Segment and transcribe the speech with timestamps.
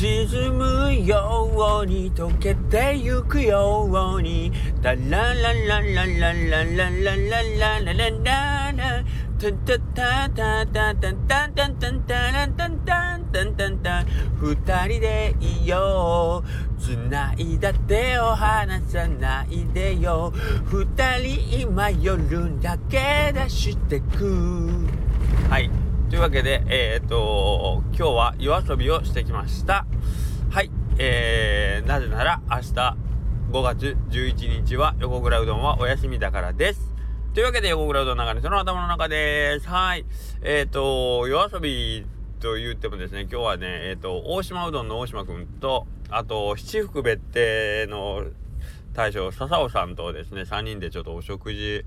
[0.00, 4.50] 沈むように溶けてゆくように。
[4.80, 9.04] タララララララララララララララ。
[9.38, 14.04] タタタタタタタタタタタタタタタタ
[14.40, 16.80] 二人でいよう。
[16.80, 20.32] 繋いだ手を離さないでよ。
[20.64, 20.86] 二
[21.18, 24.88] 人今夜だけ出してく。
[25.50, 25.70] はい。
[26.10, 29.86] というわけでえっ、と今日は夜遊びをしてきました
[30.50, 32.96] はいえー、なぜなら明日
[33.52, 36.90] 5月11日は横倉うどんはお休みだからです
[37.32, 39.68] というわけで、横倉うどんの中にその頭の中です。
[39.68, 40.04] はい。
[40.42, 42.04] えっ、と、夜遊び
[42.40, 48.24] と言ってもですね、今日はね、えっ、と、大島うどんの大島くんと、あと、七福別邸の
[48.94, 51.84] 大将、笹尾さんとですね、3人でちょっとお食事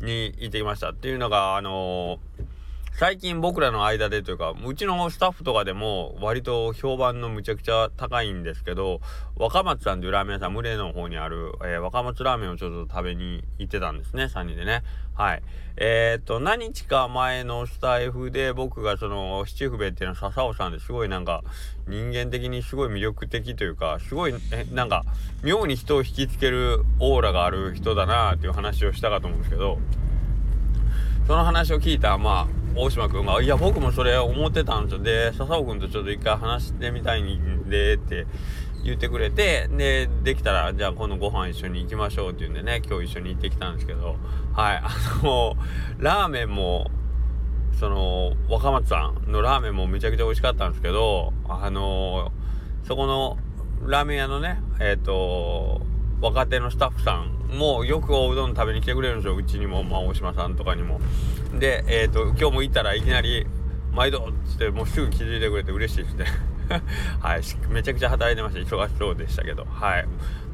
[0.00, 0.92] に行ってきました。
[0.92, 2.57] っていうのが、あのー
[2.98, 9.00] 最近僕らの間でというか、うちのスタッフとかでも割と評判のむちゃくちゃ高いんですけど、
[9.36, 14.82] 若松さんというラーメン屋さん、群れの方にある、えー、若松ラーメンをちょっと食べに行ってたんですね、3人でね。
[15.14, 15.42] はい。
[15.76, 21.44] えー、っと、何日か前のスタイフで僕がその、七福部っていうのは笹尾さんですごいなんか、
[21.86, 25.04] 人間的にすごい魅力的というか、すごい、え、なんか、
[25.44, 29.78] 妙に人を引きつけるオーラがある人だなっていう話をしたかと思うんですけど、
[31.28, 38.26] その話を聞いた、まあ、大島君が「いや僕もそれ思ってたんですよ」で笹尾君とちょっと一回話してみたいんでって
[38.84, 44.16] 言ってくれてでできたらじゃあ今度ご飯一緒に行きましょうっていうんでね今日一緒に行ってきたんですけど
[44.52, 44.88] はいあ
[45.22, 45.56] の
[45.98, 46.90] ラーメンも
[47.78, 52.32] その若松さんのラーメンもめちゃくちゃ美味しかったんですけどあの
[52.84, 53.38] そこの
[53.86, 55.80] ラーメン屋のねえっ、ー、と
[56.20, 59.36] 若手のスタッフさんもよくおうどん食べに来てくれるんですよ。
[59.36, 61.00] うちにも、まあ、大島さんとかにも。
[61.58, 63.46] でえっ、ー、と今日も行ったらいきなり
[63.92, 66.26] 「毎度」っつってもうすぐ気づいてくれて嬉しいですね。
[67.20, 68.76] はいめちゃくちゃ働いてました。
[68.76, 69.64] 忙しそうでしたけど。
[69.64, 70.08] はい。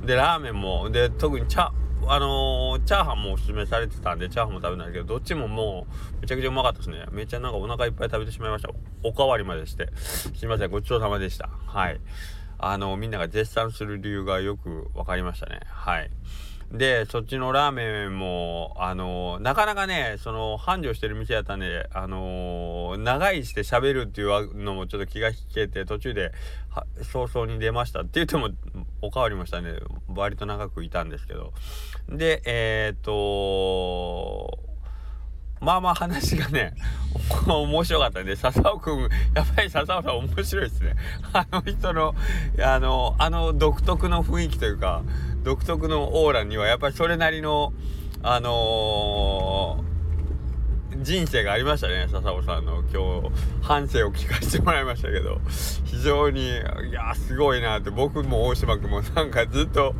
[0.04, 1.72] でラーメンもで特に茶
[2.06, 5.86] あのー、チャーハンもおすすめされてたんでチャーハンも食べないけどどっちもも
[6.18, 7.06] うめちゃくちゃうまかったですね。
[7.10, 8.68] めっちゃなんかお腹いっぱい食べてしまいました。
[9.02, 9.90] おかわりまでして。
[9.96, 11.48] すいませんごちそうさまでした。
[11.66, 12.00] はい。
[12.58, 15.60] あのみんなが絶賛する理由がよく分かりましたね。
[15.66, 16.10] はい。
[16.72, 26.32] でそっちのラーメンもあのなかなかねその繁盛してる店やったんであの長いして喋るっていうのもちょっと気が引けて途中で
[27.02, 28.50] 早々に出ましたって言っても
[29.02, 29.78] おかわりましたね
[30.08, 31.52] 割と長くいたんですけど。
[32.08, 34.58] でえー、っと
[35.64, 36.74] まあまあ話がね、
[37.46, 39.00] 面白かったんで、笹尾くん、
[39.34, 40.94] やっぱり笹尾さん面白いですね。
[41.32, 42.14] あの人の、
[42.62, 45.02] あの、あの独特の雰囲気というか、
[45.42, 47.72] 独特のオーラにはやっぱりそれなりの
[48.26, 52.08] あのー、人生がありましたね。
[52.10, 55.40] 笹尾さんの今日反省を聞かせてもらいましたけど。
[55.84, 59.94] 非常にいやすごいなって僕も大島君もなんかずっと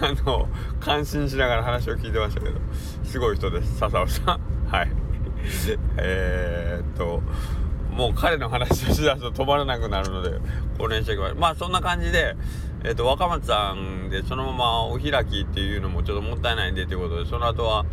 [0.00, 0.48] あの
[0.78, 2.60] 感心しながら話を聞いてましたけど。
[3.04, 4.40] すごい人です笹尾さん。
[4.68, 4.99] はい。
[5.98, 7.22] え、っと
[7.90, 10.38] もう彼の話をしだすと止まらなくなるので
[10.78, 12.36] これにしておきまあそんな感じで
[12.82, 17.84] えっ、ー、と、若松さんでそのままお開きっていうのもちょっともったいないんでということで、その後は、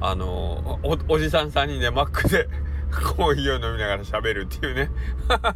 [0.00, 2.48] あのお、おじさん3人でマックで
[3.16, 4.90] コーヒーを飲みながら喋るっていうね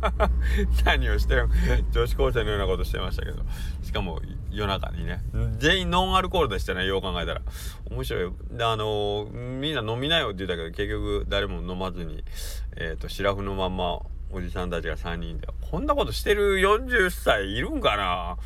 [0.85, 1.49] 何をしてる
[1.91, 3.43] 女子高生のようなことしてましたけど。
[3.83, 4.21] しかも
[4.53, 5.21] 夜中にね。
[5.59, 7.43] 全員ノンアルコールでしたね、よう考えたら。
[7.91, 8.33] 面白い。
[8.53, 12.25] で、あのみんな飲みなよって言ったけど、結局誰も飲まずに、
[12.77, 15.49] えっ、ー、と、シラフのまんまおじさんたちが3人で。
[15.71, 18.37] こんなことしてる40歳いるんかな？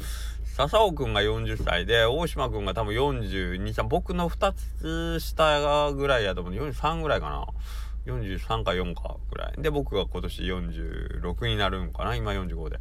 [0.56, 6.54] 笹尾くんが40歳で、大島くんが多分42、3、僕の2つ下ぐらいやと思う。
[6.54, 7.46] 43ぐらいかな
[8.06, 9.62] ？43か4かぐらい。
[9.62, 12.16] で、僕が今年46になるんかな？
[12.16, 12.78] 今45で。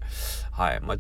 [0.52, 0.80] はい。
[0.82, 0.98] まあ、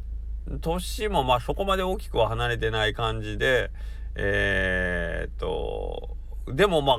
[0.62, 3.72] 年もまあそこまで大きくは離れてない感じで、
[4.16, 6.16] えー、っと、
[6.48, 6.98] でもまあ、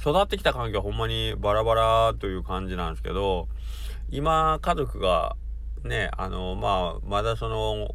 [0.00, 3.48] 育ってきた環境はほんまにバラバラという感じなんですけど、
[4.10, 5.36] 今家族が
[5.84, 7.94] ねあのまあまだその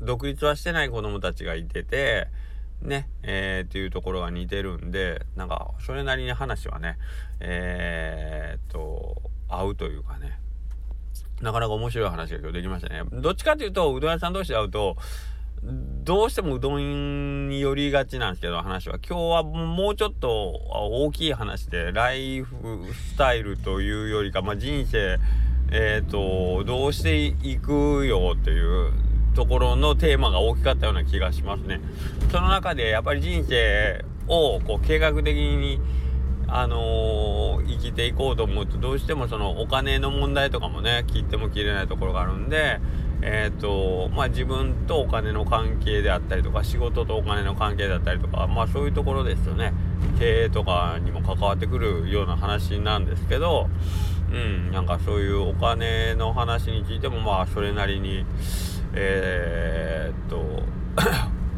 [0.00, 2.28] 独立はしてない子供たちがいてて
[2.82, 6.96] ねえー、っていうところが似てるんでなんかそれなりに話はね
[7.38, 10.39] えー、っと合うというかね。
[11.40, 14.96] なかなか面白い話が今日できましたねどっちかというとうどん屋さん同士で会うと
[15.62, 22.56] どうしてもうどんに寄りがちなんですけど話は今日はもうちょっと大きい話でライフ
[22.94, 25.18] スタイルというよりか、まあ、人生
[25.70, 28.92] えっ、ー、とどうしていくよっていう
[29.34, 31.80] ところのテーマが大きかったような気がしますね。
[32.32, 35.78] その中でやっぱり人生をこう計画的に
[36.52, 42.80] あのー、生きていこうと思うとどうしてもそのお金の問題とかもね切っても切れないところがあるんで
[43.22, 49.74] えーとまあ、自分とお金の関係であったりとか仕事とお金の関係だったりとか、まあ、そういうところですよね。
[50.18, 53.68] 経営とかにも関わってくるような話なんですけど、
[54.32, 58.24] うん、なんかそういうお金の話についてもまあそれなりに
[58.94, 60.62] えー、っ と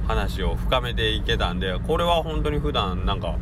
[0.09, 3.37] 話を深めていけたんでこれは本当に普段なんか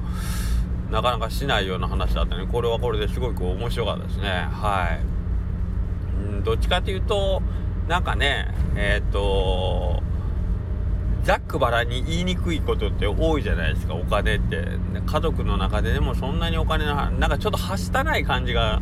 [0.91, 2.47] なかなかしないような話だったね。
[2.51, 4.29] これはこれですごく面白かったですね。
[4.29, 7.43] はい、うん、どっちかというと
[7.89, 10.03] なんかねえー、と
[11.23, 13.95] ざっくばらに言いにくいことって多いじゃないですか。
[13.95, 14.65] お金って。
[15.07, 18.81] 家族の中ででもそんなにお金のなんかちょっとはしたない感じが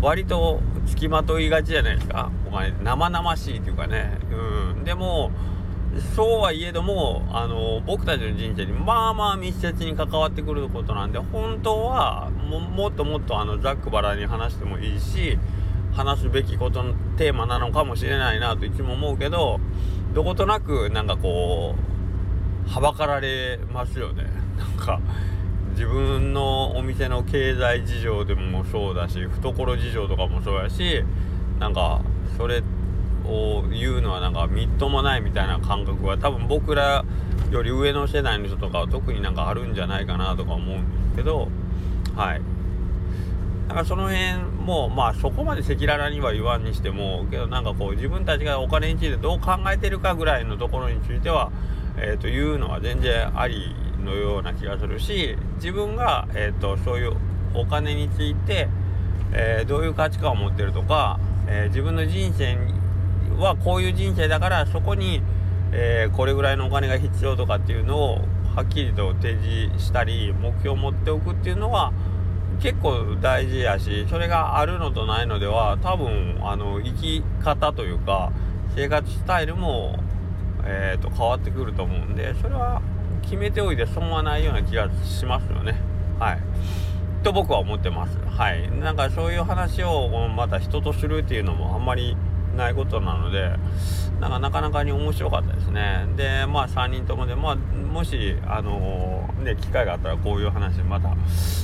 [0.00, 2.30] 割とつきまといがちじゃないですか。
[2.46, 4.18] お金生々しいというかね。
[4.30, 4.84] うん。
[4.84, 5.30] でも
[6.00, 15.38] そうはいえどもあの僕たちの人生にまあまあ密接に関わってくることなんで本当はもっともっとあのざっくばらに話してもいいし
[15.92, 19.60] 話すべきことのテーマなのかもしれないなといつも思うけど
[20.14, 21.74] どことなくなんかこ
[22.66, 24.24] うはばかられますよね。
[24.58, 25.00] なんか
[25.70, 31.04] 自分のお店の経済事情でもそうだし懐事情とかもそうやし
[31.60, 32.02] なんか
[32.36, 32.77] それって
[33.28, 37.04] を言うのはなんかみっともないみたいな感覚は多分僕ら
[37.50, 41.48] より上の世代の人とかは特になんかあるんじゃないかなとか思うんですけど
[42.16, 42.42] はい。
[43.68, 51.52] だかその辺もまあそこまで赤裸々には言わんにしてもけどなんかこう自分たちがお金についてどう考えてるかぐらいのところについては
[52.00, 57.16] えー、というのは全然ありのような気がするし自分が、えーと、そういう
[57.54, 58.68] お金について、
[59.32, 62.56] えー、どういう価値観を持ってるとか、えー、自分の人生
[63.38, 65.22] はこういう人生だからそこに、
[65.72, 68.18] えー、これぐらいのお金が必要とかっていうのを
[68.54, 71.92] はっきりと提示したり目標を持っておくっていうのは
[72.60, 78.32] 結構大事やしそれがあるのとないのでは多分あの生き方というか
[78.74, 79.98] 生活スタイルも、
[80.64, 82.82] えーと、変わってくると思うんでそれは
[83.22, 85.78] 決めておいて損はないような気がしますよね。
[86.18, 86.38] はい。
[87.22, 88.18] と僕は思ってます。
[88.18, 88.70] はい。
[88.70, 92.16] なんかそういう話をまた人とするっていうのもあんまり
[92.56, 93.56] ないことなので、
[94.20, 96.06] なんかなかなかに面白かったですね。
[96.16, 101.14] で、まあ3人ともで、まあもし、あのー、ね、機会があったらこういう話また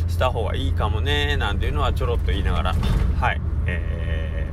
[0.09, 2.75] した方がいいかもね、なんていうのはちょろっと言いながら、
[3.21, 3.41] はい。
[3.67, 4.53] え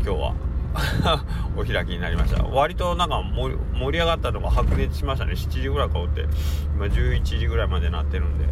[0.00, 0.48] ー、今日は
[1.56, 3.56] お開きになりました割となんか盛
[3.90, 6.26] り上がったのが白熱しましたね7時ぐらいかおって
[6.74, 8.44] 今11時ぐらいまでなってるんで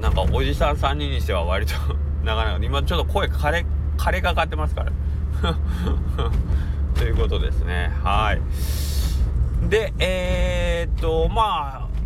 [0.00, 1.74] なんかおじさん3人にしては割と
[2.24, 3.66] なかなか今ちょっと声枯れ
[3.96, 4.92] 枯れかかってますから
[6.94, 8.40] ということですねはい
[9.68, 11.96] でえー、っとまあ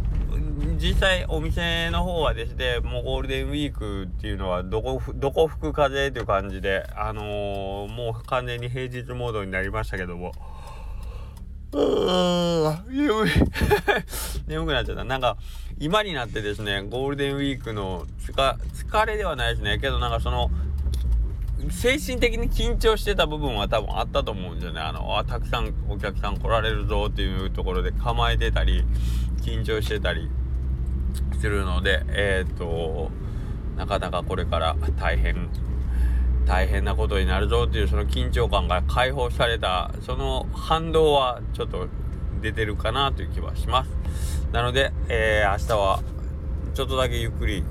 [0.81, 10.33] 実際お店の方はですね、もうゴールデンウィークっていうのはどこ、どこ吹く風という感じで、あのー、もう完全に平日モードになりましたけども、
[11.73, 13.31] うーん、眠い。
[14.49, 15.05] 眠くなっちゃった。
[15.05, 15.37] なんか、
[15.79, 19.79] 今になってですね、ゴールデンウィークの疲れではないですね。
[19.79, 20.51] けどなんかその、
[21.69, 24.81] 精神的に緊張してた部分は多分あったと思うんですよね。
[24.81, 28.85] あの、あ、たくさんお客さん来られるぞっていうところで構えてたり、
[29.43, 30.31] 緊張してたり
[31.41, 33.11] するので、えっ、と、
[33.77, 35.49] なかなかこれから大変、
[36.47, 41.89] 大変なことになるぞっていうその緊張感が解放された、その反動はちょっと
[42.41, 43.91] 出てるかなという気はします。
[44.53, 46.03] なので、えー、明日は
[46.75, 47.65] ちょっとだけゆっくり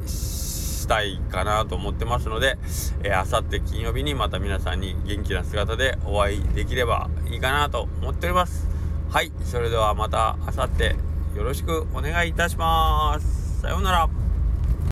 [0.89, 2.57] したいかなと思ってますので、
[3.03, 8.67] えー、明後日金曜日にまた皆さんに元気な姿でお会いできればいいかなと思っております。
[9.11, 13.61] はい、それではまた明後日よろしくお願いいたします。
[13.61, 14.18] さようなら。